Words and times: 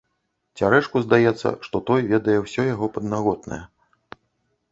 Цярэшку 0.59 1.01
здаецца, 1.05 1.51
што 1.67 1.81
той 1.89 2.01
ведае 2.13 2.37
ўсё 2.45 2.61
яго 2.73 2.85
паднаготнае. 2.95 3.59